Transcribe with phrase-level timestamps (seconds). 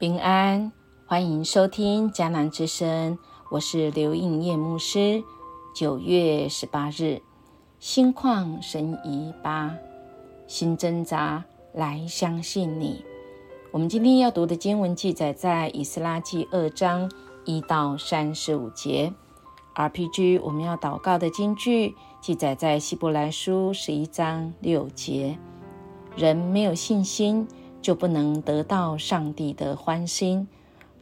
[0.00, 0.72] 平安，
[1.04, 3.18] 欢迎收听迦南之声，
[3.50, 5.22] 我是刘应叶牧师。
[5.74, 7.20] 九月十八日，
[7.78, 9.76] 心旷神怡吧，
[10.46, 11.44] 心挣扎
[11.74, 13.04] 来相信你。
[13.72, 17.12] 我们今天要读的经文记载在以斯拉记二章
[17.44, 19.12] 一到三十五节。
[19.74, 25.38] RPG 我们要祷告的经句记载在希伯来书十一章六节。
[26.16, 27.46] 人没有信心。
[27.80, 30.46] 就不能得到上帝的欢心。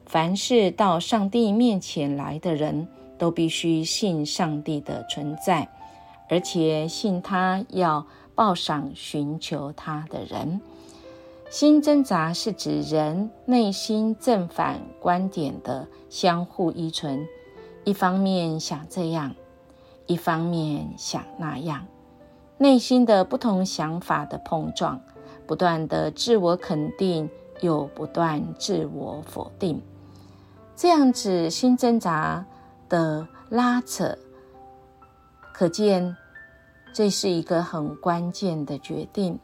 [0.07, 5.69] 凡是到上帝面前来的人，都必须信上帝的存在，
[6.31, 10.61] 而且信他要报赏寻求他的人。
[11.51, 17.27] 心挣扎是指人内心正反观点的相互依存，
[17.85, 19.35] 一方面想这样，
[20.07, 21.87] 一方面想那样，
[22.59, 25.01] 内心的不同想法的碰撞。
[25.49, 27.29] 不断的自我肯定，
[27.63, 29.81] 又不断自我否定，
[30.77, 32.45] 这样子心挣扎
[32.87, 34.17] 的拉扯，
[35.55, 36.15] 可见
[36.93, 39.39] 这是一个很关键的决定，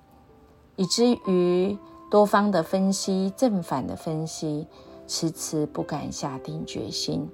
[0.76, 1.76] 以至于
[2.10, 4.66] 多方的分析、正反的分析，
[5.06, 7.26] 迟迟不敢下定决心。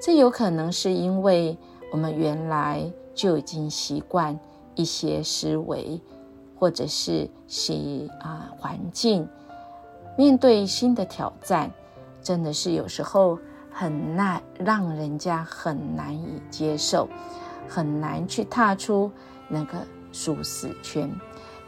[0.00, 1.58] 这有可能是因为
[1.90, 4.38] 我们原来就已经习惯
[4.76, 6.00] 一些思维。
[6.60, 9.26] 或者是是啊，环境
[10.14, 11.70] 面对新的挑战，
[12.20, 13.38] 真的是有时候
[13.72, 17.08] 很难让人家很难以接受，
[17.66, 19.10] 很难去踏出
[19.48, 19.78] 那个
[20.12, 21.10] 舒适圈。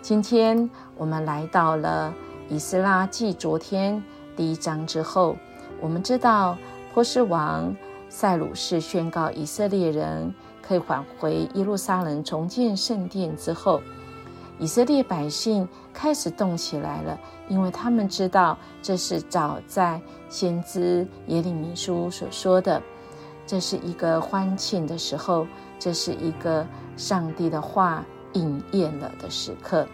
[0.03, 0.69] 今天
[0.99, 2.12] 我们来到了
[2.51, 4.05] 以斯拉记昨天
[4.37, 5.34] 第一章之后，
[5.81, 6.59] 我们知道
[6.93, 7.75] 波斯王
[8.11, 13.81] 塞鲁士宣告以色列人可以返回耶路撒冷重建圣殿之后。
[14.59, 17.19] 以色列百姓开始动起来了，
[17.49, 22.81] 因为他们知道这是早在先知耶利米书所说的，
[23.47, 25.47] 这是一个欢庆的时候，
[25.79, 28.05] 这是一个上帝的话
[28.35, 29.87] 应验了的时刻。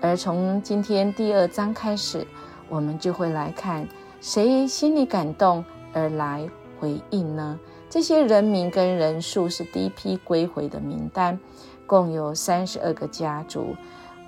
[0.00, 2.26] 而从今天第二章开始，
[2.68, 3.86] 我们就会来看
[4.20, 6.48] 谁心里感动而来
[6.80, 7.58] 回应呢？
[7.88, 11.38] 这些人名跟人数是第一批归回的名单。
[11.86, 13.76] 共有三十二个家族，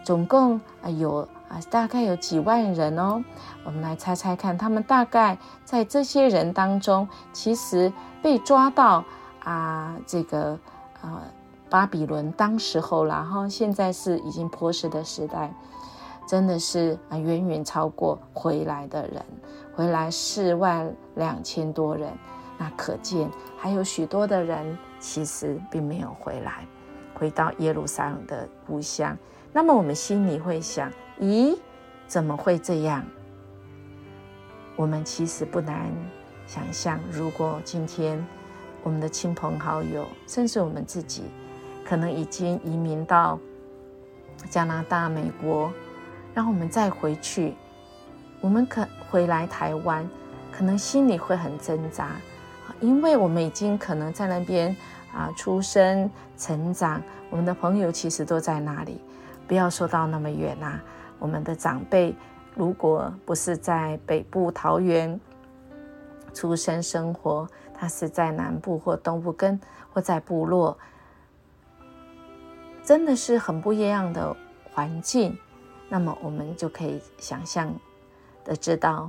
[0.05, 3.23] 总共啊有啊大概有几万人哦。
[3.65, 7.93] 我们来猜猜看，他们大概在这些人当中，其实
[8.23, 9.05] 被抓到
[9.43, 10.59] 啊这个
[11.01, 11.23] 啊
[11.71, 15.53] 巴比伦当时候然后现在是已经波斯的时代，
[16.29, 19.25] 真的是啊远远超过回来的人，
[19.75, 22.13] 回来四万两千多人。
[22.57, 23.29] 那可见
[23.59, 26.65] 还有许多的人其实并没有回来。
[27.15, 29.17] 回到耶路撒冷的故乡，
[29.53, 31.57] 那么我们心里会想：咦，
[32.09, 33.05] 怎么会这样？
[34.77, 35.91] 我们其实不难
[36.47, 38.23] 想象，如果今天
[38.83, 41.23] 我们的亲朋好友，甚至我们自己，
[41.85, 43.39] 可能已经移民到
[44.51, 45.73] 加拿大、美国，
[46.35, 47.55] 然后我们再回去，
[48.41, 50.05] 我们可回来台湾，
[50.51, 52.17] 可能心里会很挣扎，
[52.81, 54.77] 因为我们已经可能在那边。
[55.15, 59.01] 啊，出生、成长，我们的朋友其实都在那里，
[59.47, 60.81] 不要说到那么远呐。
[61.21, 62.13] 我们的长辈，
[62.57, 65.19] 如果不是在北部桃园
[66.35, 69.59] 出生生活，他是在南部或东部，跟
[69.93, 70.77] 或在部落，
[72.83, 74.37] 真的是很不一样的
[74.73, 75.39] 环境。
[75.89, 77.73] 那么我们就可以想象
[78.45, 79.09] 的知道，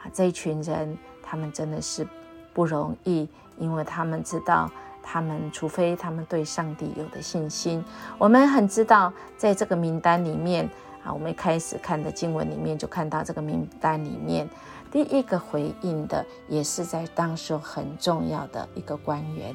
[0.00, 2.06] 啊，这一群人，他们真的是
[2.54, 3.28] 不容易，
[3.58, 4.70] 因为他们知道。
[5.12, 7.84] 他们除非他们对上帝有的信心，
[8.16, 10.64] 我们很知道，在这个名单里面
[11.02, 14.48] 啊，我们一开始看的经文里面就看到这个名单里面
[14.88, 19.52] 第一个回应的，也是在当时很重要的一个官员，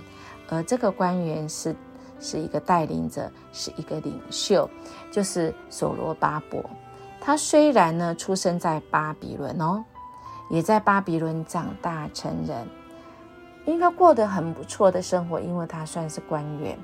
[0.50, 1.74] 而这个官员是
[2.20, 4.70] 是一个带领者，是一个领袖，
[5.10, 6.62] 就是所罗巴伯。
[7.22, 9.82] 他虽然呢出生在巴比伦哦，
[10.50, 12.68] 也在巴比伦长大成人。
[13.66, 16.78] 应该过得很不错的生活，因为他算是官员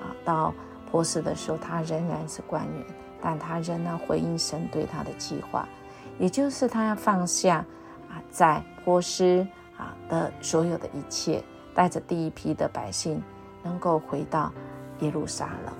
[0.00, 0.14] 啊。
[0.24, 0.54] 到
[0.90, 2.86] 波斯的时候，他仍然是官员，
[3.20, 5.68] 但他仍然回应神对他的计划，
[6.18, 7.64] 也就是他要放下
[8.08, 9.46] 啊，在波斯
[9.76, 11.42] 啊的所有的一切，
[11.74, 13.22] 带着第一批的百姓
[13.62, 14.52] 能够回到
[15.00, 15.74] 耶路撒冷，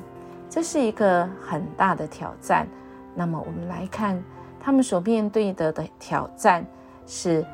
[0.51, 2.69] 这是一个很大的挑战。
[3.15, 4.23] 那么我们来看，
[4.61, 6.65] 他们所面对的的挑战
[7.07, 7.45] 是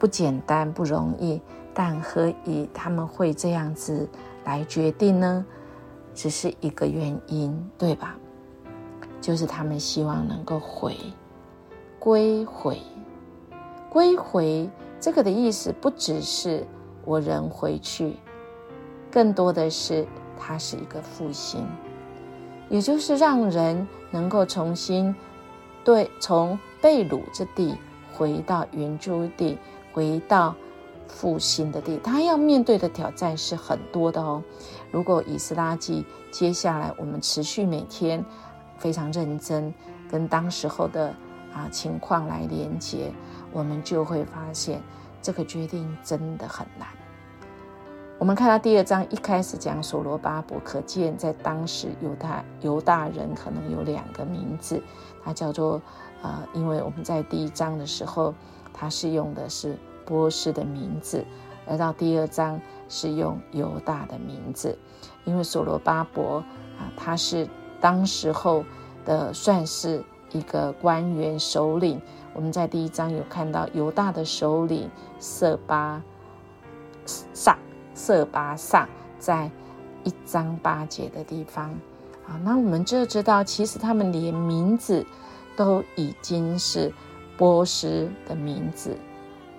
[0.00, 1.40] 不简单、不容易。
[1.72, 4.08] 但何以他们会这样子
[4.44, 5.46] 来决定呢？
[6.12, 8.16] 只是一个原因，对吧？
[9.20, 10.96] 就是他们希望能够回
[12.00, 12.78] 归回
[13.88, 14.68] 归回
[14.98, 16.66] 这个的意思不只是
[17.04, 18.16] 我人回去，
[19.10, 20.04] 更多的是
[20.36, 21.64] 它是一个复兴，
[22.68, 25.14] 也就是让人能够重新
[25.84, 27.76] 对从被掳之地
[28.12, 29.56] 回到原住地，
[29.92, 30.54] 回到。
[31.12, 34.40] 复兴的地，他要面对的挑战是很多的哦。
[34.92, 38.24] 如果以斯拉记接下来我们持续每天
[38.78, 39.74] 非常认真
[40.08, 41.12] 跟当时候的
[41.52, 43.12] 啊情况来连接，
[43.52, 44.80] 我们就会发现
[45.20, 46.86] 这个决定真的很难。
[48.16, 54.80] 我们看到第二章一开始讲所罗巴伯，可见在当时犹大犹大人可能有两个名字，
[55.24, 55.82] 他叫做
[56.22, 58.32] 呃，因为我们在第一章的时候，
[58.72, 59.76] 他是用的是。
[60.06, 61.24] 波斯的名字，
[61.68, 64.76] 而到第二章是用犹大的名字，
[65.24, 66.42] 因为所罗巴伯
[66.76, 67.48] 啊，他是
[67.80, 68.64] 当时候
[69.04, 70.02] 的算是
[70.32, 72.02] 一个官员首领。
[72.34, 74.90] 我们在第一章有看到犹大的首领
[75.20, 76.02] 色巴
[77.06, 77.56] 萨
[77.94, 78.88] 色巴萨，
[79.20, 79.48] 在
[80.02, 81.70] 一章八节的地方
[82.26, 85.06] 啊，那我们就知道，其实他们连名字
[85.54, 86.92] 都已经是
[87.40, 88.98] 波斯的名字。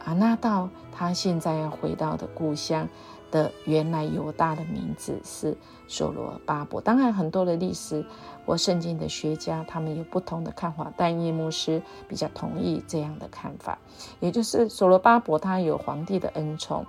[0.06, 2.88] 阿纳道，他现在要回到的故乡
[3.32, 5.58] 的原来犹大的名字是
[5.88, 6.80] 所罗巴伯。
[6.80, 8.06] 当然，很多的历史
[8.46, 13.80] 或圣经的学家他们有不同的看法，但叶牧师比较同意这样的看法，
[14.20, 16.86] 也就是所罗巴伯他有皇帝的恩宠，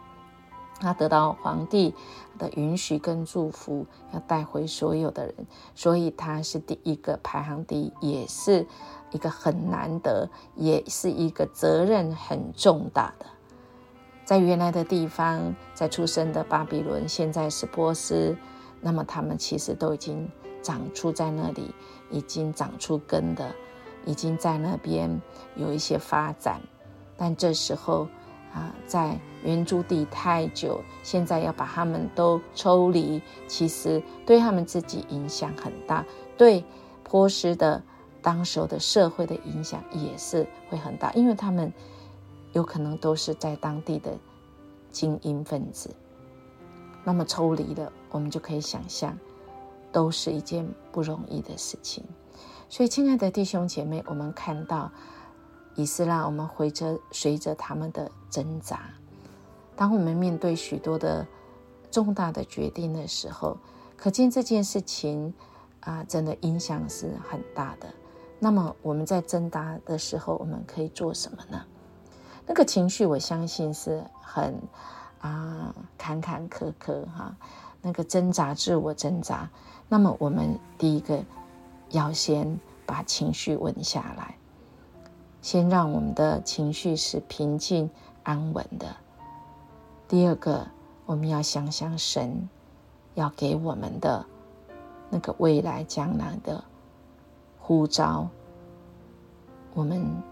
[0.82, 1.94] 他得到皇帝
[2.38, 5.34] 的允许跟祝福，要带回所有的人，
[5.74, 8.66] 所以他是第一个排行第一，也是。
[9.14, 10.26] 一个很难得，
[10.56, 13.26] 也是一个责任很重大的，
[14.24, 18.34] 在原来的地方，在出生的巴比伦，现在是波斯，
[18.80, 20.26] 那么他们其实都已经
[20.62, 21.74] 长出在那里，
[22.10, 23.54] 已经长出根的，
[24.06, 25.20] 已经在那边
[25.56, 26.62] 有一些发展。
[27.14, 28.08] 但这时候
[28.52, 36.04] 啊，在原住地太久，现在要把他们都抽离，其实对他们自己影响很大，
[36.36, 36.64] 对
[37.02, 37.82] 波斯的。
[38.24, 41.72] 当时的社会的影响也是会很大，因为他们
[42.52, 44.16] 有可能都是在当地的
[44.92, 45.90] 精英分子。
[47.02, 49.18] 那么抽离了，我们就可以想象，
[49.90, 52.04] 都是一件不容易的事情。
[52.68, 54.92] 所以，亲爱的弟兄姐妹，我们看到
[55.74, 58.80] 以是让，我们回着随着他们的挣扎。
[59.74, 61.26] 当我们面对许多的
[61.90, 63.56] 重大的决定的时候，
[63.96, 65.32] 可见这件事情
[65.80, 67.88] 啊，真的影响是很大的。
[68.38, 71.64] 那么我们在挣扎的时候，我们可以做什么呢？
[72.46, 74.60] 那个情绪，我相信是很
[75.20, 77.34] 啊坎坎坷坷哈。
[77.80, 79.48] 那个挣扎，自我挣扎。
[79.88, 81.22] 那么我们第一个
[81.90, 84.36] 要先把情绪稳下来，
[85.42, 87.90] 先让我们的情绪是平静
[88.22, 88.96] 安稳的。
[90.06, 90.68] 第二个，
[91.04, 92.48] 我们要想想神
[93.14, 94.24] 要给我们的
[95.10, 96.62] 那个未来将来的。
[97.58, 98.28] 呼召
[99.74, 100.22] 我们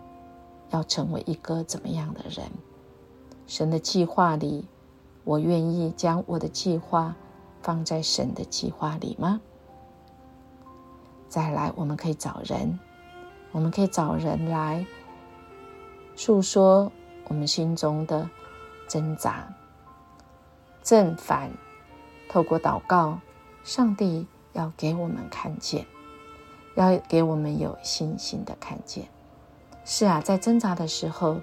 [0.71, 2.47] 要成为一个怎么样的人？
[3.47, 4.69] 神的计划里，
[5.25, 7.17] 我愿意将我的计划
[7.63, 9.41] 放在神的计划里吗？
[11.29, 12.79] 再来，我们可以找人，
[13.51, 14.87] 我们可以找人来
[16.23, 16.93] 诉说
[17.29, 18.29] 我们心中的
[18.87, 19.49] 挣扎、
[20.83, 21.51] 正反，
[22.29, 23.19] 透过祷告，
[23.65, 25.87] 上帝要给我们看见。
[26.75, 29.09] 要给我们有信心的看见，
[29.87, 31.41] 是啊，在挣扎的时候，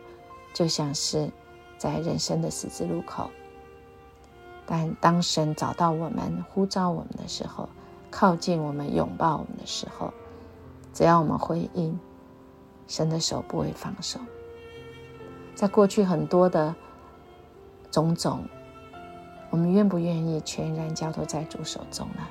[0.54, 1.32] 就像是
[1.80, 3.32] 在人生的十字路口。
[4.68, 7.68] 但当神找到我们、呼召我们的时候，
[8.12, 10.14] 靠近我们、拥抱我们的时候，
[10.94, 12.00] 只要我们回应，
[12.88, 14.20] 神的手不会放手。
[15.58, 16.76] 在过去很多的
[17.90, 18.46] 种种，
[19.50, 22.22] 我们愿不愿意全然交托在主手中呢？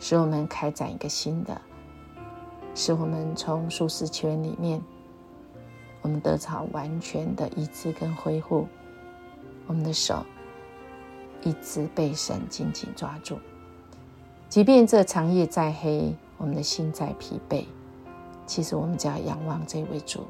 [0.00, 1.60] 使我们开展一个新的，
[2.74, 4.82] 使我们从舒适圈里面，
[6.02, 8.66] 我们得到完全的医治跟恢复。
[9.68, 10.26] 我们的手
[11.44, 13.38] 一直被神紧紧抓住，
[14.48, 17.64] 即便这长夜再黑，我们的心再疲惫，
[18.44, 20.26] 其实我们只要仰望这位主，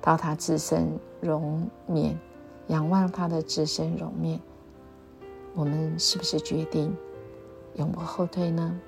[0.00, 2.18] 到他自身容面，
[2.68, 4.40] 仰望他的自身容面，
[5.54, 6.96] 我们是不是决定？
[7.74, 8.80] 永不后退呢？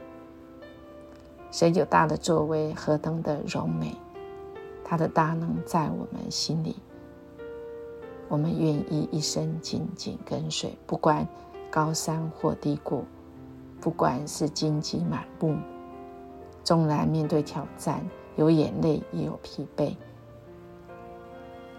[1.50, 3.96] 神有大的作为，何等的柔美！
[4.84, 6.76] 他的大能在我们心里，
[8.28, 11.26] 我们愿意一生紧紧跟随，不管
[11.70, 13.04] 高山或低谷，
[13.80, 15.56] 不管是荆棘满目，
[16.64, 18.04] 纵然面对挑战，
[18.36, 19.94] 有眼泪也有疲惫，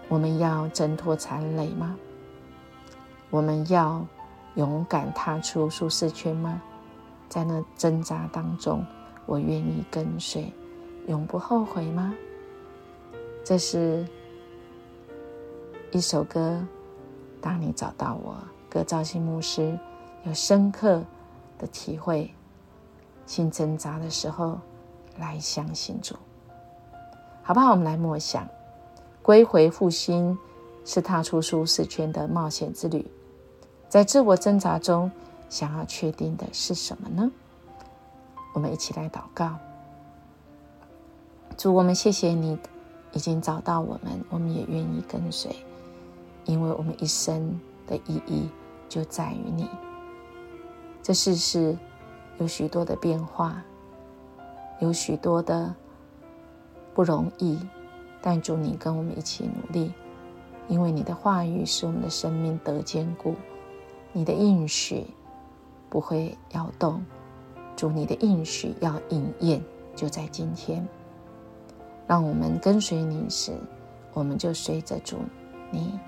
[0.08, 1.96] 我们要挣脱残累吗？
[3.30, 4.04] 我们要
[4.56, 6.60] 勇敢踏出舒适圈吗？
[7.28, 8.84] 在那挣扎当中，
[9.24, 10.52] 我愿意跟随，
[11.06, 12.14] 永不后悔吗？
[13.42, 14.06] 这是
[15.90, 16.62] 一首歌。
[17.40, 18.36] 当你找到我，
[18.70, 19.76] 葛兆新牧师
[20.24, 21.02] 有深刻
[21.58, 22.32] 的体会，
[23.26, 24.60] 心挣扎的时候，
[25.18, 26.14] 来相信主，
[27.42, 27.70] 好不好？
[27.70, 28.46] 我们来默想，
[29.22, 30.36] 归回复兴
[30.84, 33.06] 是踏出舒适圈的冒险之旅，
[33.88, 35.10] 在自我挣扎中，
[35.48, 37.30] 想要确定的是什么呢？
[38.52, 39.56] 我们一起来祷告，
[41.56, 42.58] 主，我们谢谢你
[43.12, 45.54] 已经找到我们，我们也愿意跟随，
[46.44, 48.50] 因为我们一生的意义
[48.88, 49.68] 就在于你。
[51.02, 51.76] 这世事
[52.38, 53.62] 有许多的变化，
[54.80, 55.74] 有许多的
[56.92, 57.58] 不容易，
[58.22, 59.92] 但主你跟我们一起努力，
[60.68, 63.34] 因为你的话语使我们的生命得坚固，
[64.12, 65.04] 你的应许
[65.90, 67.04] 不会摇动。
[67.74, 69.60] 主你的应许要应验，
[69.96, 70.86] 就在今天。
[72.06, 73.52] 让我们跟随你时，
[74.12, 75.16] 我们就随着主
[75.70, 75.98] 你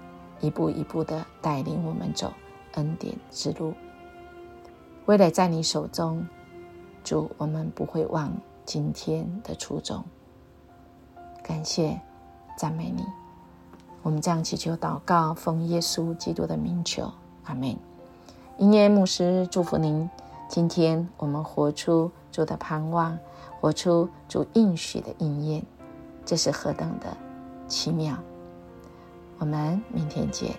[0.40, 2.32] 一步一步的带领我们走
[2.74, 3.74] 恩典之路。
[5.06, 6.24] 未来在你手中，
[7.02, 8.32] 主我们不会忘
[8.64, 10.04] 今天的初衷。
[11.46, 12.00] 感谢
[12.56, 13.04] 赞美你，
[14.02, 17.12] 我们这样祈求祷告，奉耶稣基督的名求，
[17.44, 17.76] 阿门。
[18.56, 20.08] 音乐牧师祝福您。
[20.48, 23.18] 今天我们活出主的盼望，
[23.60, 25.62] 活出主应许的应验，
[26.24, 27.14] 这是何等的
[27.68, 28.16] 奇妙！
[29.38, 30.50] 我们明天见。